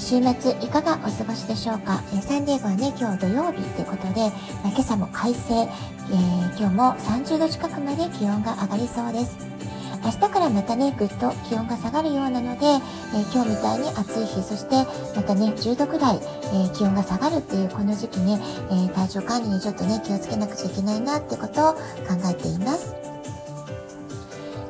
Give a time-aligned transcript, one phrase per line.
[0.00, 4.30] 週末いかがお過ごしでしょうか、えサンディエゴはね今日土曜日ということで、
[4.62, 9.38] ま今朝も快晴、えー、今日も30度近くまで気温が上がりそうです。
[10.04, 14.76] 明日からまたねぐっと気温が下がるようなので、えー、今日みたいに暑い日そして
[15.16, 18.38] またね10度ぐらい、えー、気温が下がるっていうこの時期ね、
[18.70, 21.80] え体調管理にちょっとね気をつけなくちゃいけないなってことを考
[22.30, 23.05] えています。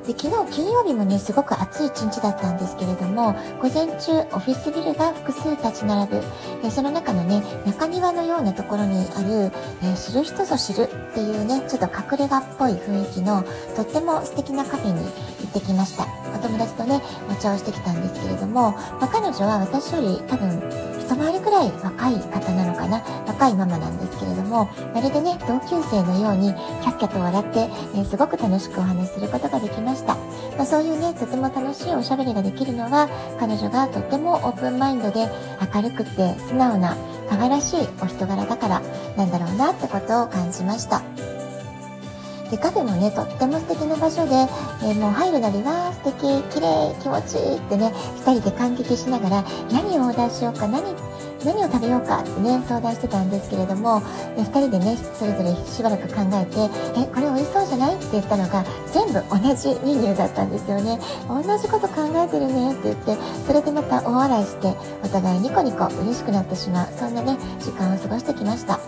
[0.07, 6.23] で昨日金曜日もねすごく暑い一日だったんですけれども午前中オフィスビルが複数立ち並ぶ、
[6.63, 9.51] えその中のね中庭のようなところにある、
[9.83, 13.45] え知る人ぞ知るっていうねちょっと隠れ家っぽい雰囲気の
[13.75, 15.05] とっても素敵なカフェに
[15.57, 16.07] 行ってきました。
[16.35, 20.63] お友達とねお茶をしてきたんですけれども、まあ、彼女は私より多分
[21.01, 23.03] 一回りくらい若い方なのかな。
[23.37, 30.15] 若いママなんですけれどもまるでね同級生のようにキャッキャと笑って、えー、すごく楽しくお話しすることができました、
[30.57, 35.29] まあ、そういうねとても楽しいおしゃべりができるのは彼女がとってもオープンマインドで
[35.75, 36.97] 明るくて素直な
[37.29, 38.81] 可愛らしいお人柄だから
[39.19, 41.03] なんだろうなってことを感じました。
[42.51, 44.35] でカフェもねとっても素敵な場所で、
[44.87, 47.93] えー、もう入るなりは素敵綺麗気持ちいいってね
[48.25, 50.83] 2人で感激しながら何をオーダーしようか何
[51.45, 54.01] 何を食べようかってね相談してたんですけれども
[54.37, 63.17] 2人でねそれぞれしばらく考えて「えこれ美味しそうじゃない?」って言ったのが全部同じメニューだったんですよね同じこと考えてるねって言って
[63.47, 64.75] それでまた大笑いして
[65.05, 68.79] お互いニコニコ嬉しくなってしまうそんなね時間を過ごしてきました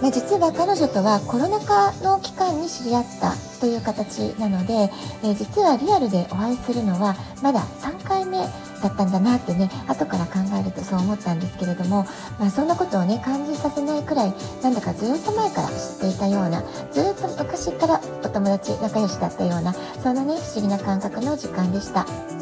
[0.00, 4.90] まあ、実は彼女とはコロナ禍の期間に知り合ったという形なので、
[5.22, 12.06] えー、実はリアルでお会いするのはまだ3回目だったんだなってね後から考えるとそう思ったんですけれども、
[12.38, 22.39] まあ、そんなことをね感じさせないくらいなんだかずっと前から知っていたようなずっと昔からお友達仲良しだったようなそんなね不思議な感覚の時間でした。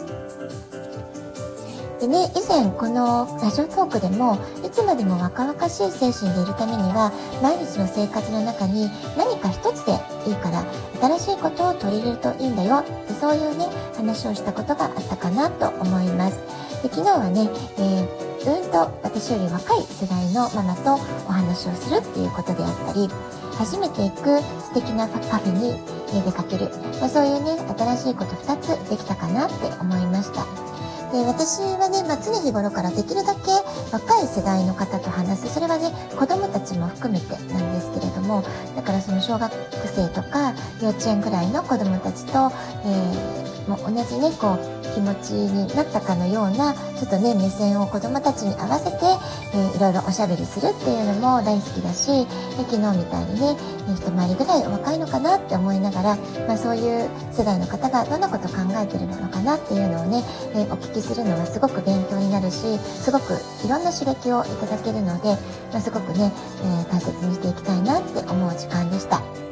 [2.00, 7.10] でね、以前このラジオトークでもいつまでも若々しい精神でいるためには
[7.42, 9.98] 毎日の生活の中に何か一つで
[10.30, 10.64] いいから
[11.18, 13.66] 新しいことを取り入れるといいんだよでそういうね
[13.96, 16.38] 話をしたことがあったかなと思います。
[16.82, 20.94] で昨日はね、えー、うんと私より若い世代のママと
[21.26, 23.10] お話をするっていうことであったり
[23.58, 25.74] 初めて行く素敵なカフェに
[26.24, 26.70] 出かける、
[27.00, 30.67] まあ、そういうね新しいこと2つできたかなって思いました。
[31.12, 33.40] で私はね、まあ、常日頃からできるだけ
[33.92, 35.54] 若い世代の方と話す。
[35.54, 38.42] それはね子どもたちも含めてなんですけれども
[38.76, 39.52] だからその小学
[39.86, 48.96] 生とか幼稚園ぐらいの子どもたちと、えー、もう同じねこう気持ちになったかのようなちょっとね目線を子どもたちに合わせて、
[49.54, 53.56] えー、いろいろおしゃべりするっていうのも大好きだし、昨日みたいにね
[53.94, 56.16] 一回りぐらい若いのかなって思いながら、
[56.46, 60.22] まあ、そういう世代の方がどんなこと考えてるのかなっていうのをね、
[60.54, 63.34] えー、お聞きするのはすごく勉強になるしすごく
[63.64, 65.36] いろんな刺激をいただけるので、
[65.72, 69.47] まあ、すごくね、えー、大切にしていきたいなって思う時間でした。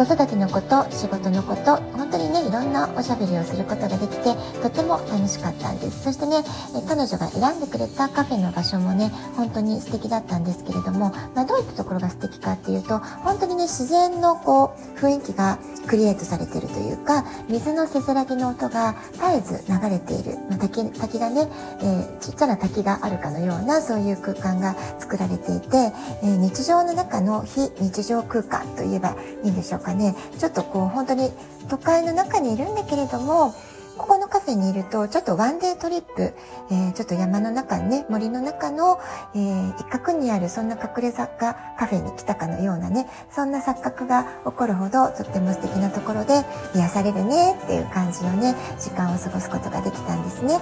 [0.00, 6.04] 子育てのこと仕事のこと本当にねいろんなおしゃべりをすることができてとても楽しかったんです。
[6.04, 6.42] そしてね
[6.88, 21.46] 彼女が選んでくれたカフェの場所もね本当に素敵だったんですけれども、まあ、どういったところが素敵かっていうと本当にね自然のこう雰囲気がクリエイトされてるというか水のせせらぎの音が絶えず流れている、まあ、滝滝がね、
[21.82, 29.89] えー、ちっちゃな滝があるかのようなそういう空間が作られていて、えー、日常の中の非日常空間といえばいいんでしょうか。
[29.90, 31.30] かねちょっとこう本当に
[31.68, 33.52] 都会の中にいるんだけれども
[33.98, 36.32] ここのカフェにいると、ちょっとワンデートリップ、
[36.70, 38.98] えー、ちょっと山の中にね、森の中の、
[39.34, 50.60] えー、一角にあるそんな隠れ雑貨カフェに来たかのようなね、そんな錯覚が起こるほど、とっても素敵なところで癒されるねっていう感じのね、時間を過ごすことができたんですね。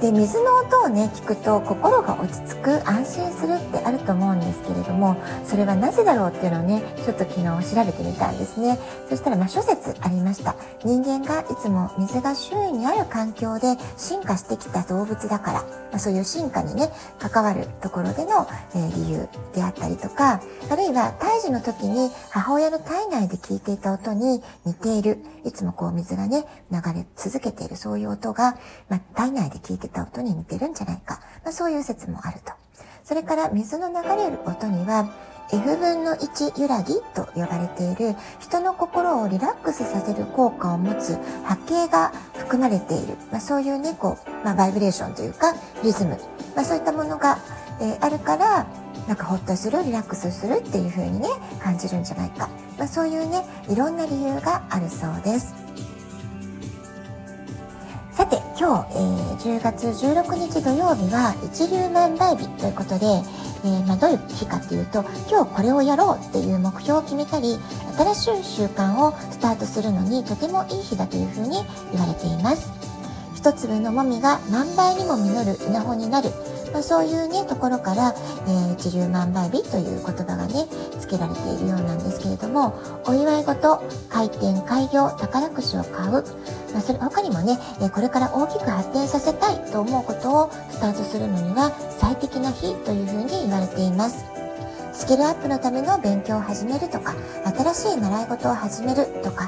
[0.00, 8.78] で水の音をね聞くと心が落ち着く安心するってあると思うんですけれどもそれはなぜだろうっていうのをねちょっと昨日調べてみたんですね。
[9.08, 10.54] そしたらまあ諸説ありました。
[10.84, 25.18] 人間がいつも水が周囲にある環境で進化してきた動物だから、まあ、そういう進化にね関わるところでの、え、理由であったりとかあるいは胎児の時に母親の体内で聞いていた音に似ている。
[25.44, 28.58] いつもこう水がね流れ続けているそういう音が、
[28.88, 32.52] まあ、体内で聞いてた音に似てるんじゃないか、まあ、そういう説もあると。
[33.04, 35.08] それから水の流れる音には
[35.52, 45.54] F 分の1揺らぎと呼ばれている人の心をリラックスさせる効果を持つ波形が含まれている、まあ、そういうねこう、まあ、バイブレーションというか
[45.84, 46.18] リズム、
[46.56, 47.38] まあ、そういったものが、
[47.80, 48.66] えー、あるから
[49.06, 51.28] なんかほっとするリラックスするっていう風にね
[51.62, 55.65] 感じるんじゃないか、まあ、そういうねいろんな理由があるそうです。
[58.58, 67.58] 今日、えー、10月16日土曜日は一粒万倍日ということで、えー、まあ、どういう日かっていうと今日これをやろうっていう目標を決めたり
[67.98, 71.58] 新しい習慣をスタートするのにとてもいい日だというふうに
[71.92, 72.72] 言われています。
[73.34, 76.30] 一粒のもみが万倍にも実る稲穂になる
[76.72, 78.14] まあ、そういうねところから、
[78.46, 80.66] えー、一粒万倍日という言葉がね
[81.00, 82.74] 付けられているようなんですれども
[83.06, 94.24] お祝い事開店開業宝くじを買う、まあ、それ他にもね、えこれから大きく発展させたいと思うことをスタートするのには最適な日というふうに言われています。
[94.92, 99.46] スキルアップのための勉強を始めるとか、新しい習い事を始めるとか、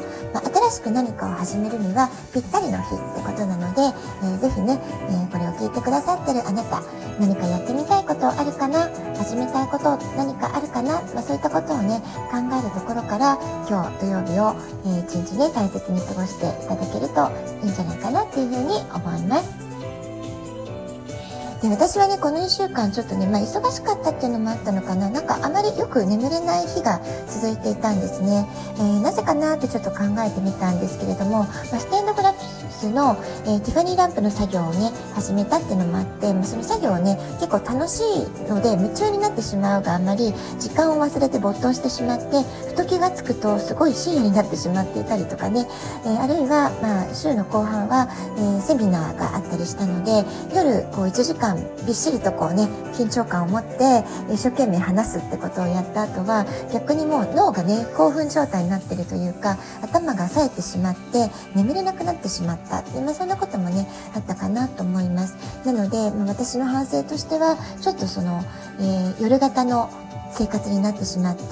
[0.69, 3.81] 新しく何かを始めるにはぴったりの日ってことなので、
[4.21, 4.79] えー、ぜひね、
[5.09, 6.83] えー、これを聞いてくださってるあなた、
[7.19, 14.53] 何かやってみたいことあるかな始めたいこと何かあるかな、まあ、そういったことをね、考えるところから、今日土曜日を、
[14.85, 17.33] えー、一日ね、大切に過ごしていただけると
[17.65, 19.68] いいんじゃないかなっていうふうに思います。
[21.63, 25.11] で私はねこの1週間ちょっとね、まあ、忙しかったっていうのもあったのかな。
[25.11, 28.47] なんかあまりよく眠れない日が続いていたんですね、
[28.77, 33.17] えー、なぜかなってちょっと考えてみたんですけれども、まあ、ステンドグラフィスの、
[33.49, 45.67] え、ティファニーランプの作業をね始めたっていうのもあってその作業はね結構楽しいので夢中になってしまうがあまり時間を忘れて没頭してしまってふと気がつくとすごい深夜になってしまっていたりとかね、
[46.05, 50.25] え、あるいは、まあ、週の後半は、え、セミナーがあったりしたので
[50.55, 51.57] 夜こう1時間
[51.87, 62.59] びっしりとこうね緊張感を持って一生懸命話すってことをやった後は逆にもう脳がね興奮状態になってるというか頭が冴えてしまって眠れなくなってしまった。
[62.59, 65.37] ったで、まあ、そんなこともねあったかなと思います。
[65.65, 68.43] なので、まあ、私の反省としてはちょっとその、
[68.81, 69.91] えー、夜型の
[70.31, 71.43] 生活になってしまって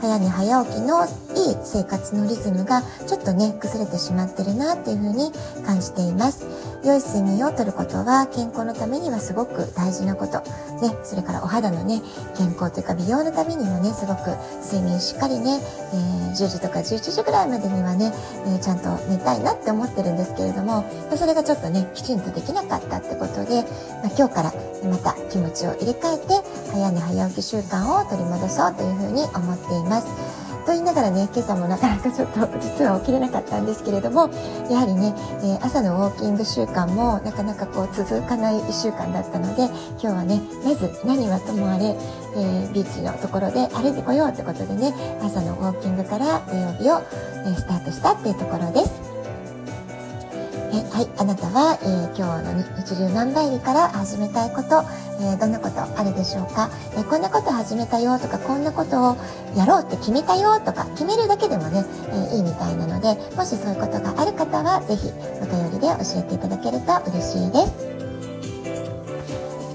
[0.00, 5.32] 早寝早起きのいい生活のリズムがちょっとね崩れてしまってるなっていうふうに
[5.64, 6.44] 感じています。
[6.84, 10.40] 良い睡眠をとることは健康のためにはすごく大事なこと、
[10.80, 12.02] ね、それからお肌のね
[12.36, 15.60] 健康というか美容のためにもねすごく睡眠しっかりね、
[15.92, 18.12] えー、10時とか11時ぐらいまでにはね、
[18.46, 20.84] えー、ちゃんと寝たいなって思ってるんですけれども
[21.16, 23.62] それがちょっとねきちんとできなかったってことで、
[24.02, 24.52] まあ、今日から
[24.88, 26.34] また気持ちを入れ替えて
[26.72, 30.45] 早寝早起き習慣を取り戻そうというふうに思っています。
[30.76, 34.28] 言いながらね、今朝もなかなかちょっと 実は起きれなかったんですけれども、
[34.70, 39.64] やはりね、えー、朝のウォーキング習慣もなかなかこう続かない1週間だったので、
[40.00, 41.96] 今日はね、まず何はともあれ、
[42.36, 44.94] えー、ビーチのところで歩いてこようということでね、
[45.24, 47.00] 朝のウォーキングから土曜日を、
[47.46, 49.05] え、スタートしたっていうところです。
[50.76, 54.84] えはい、あなたは、えー、今日の一粒万倍日から始めたいこと、
[55.24, 59.16] えー、どんなことあるでしょうか、えー、こんなこと始めたよとか、こんなことを
[59.56, 65.08] やろうって決めたよとか、決めるだけでもね、えいいみたいなので、もしそういうことがある方は、ぜひ
[65.40, 67.96] お便りで教えていただけると嬉しいです。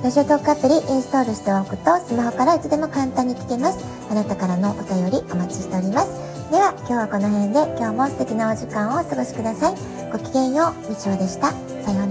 [0.04, 3.86] ラジオトークアプリインストールしておくとスマホからいつでも簡単に聞けます。
[4.10, 6.31] あなたからのお便りお待ちしております。
[6.52, 9.76] では今日はこの辺で今日も素敵なお時間をお過ごしください。
[10.12, 11.54] ごきげんよう、みちおでした。
[11.82, 12.11] さような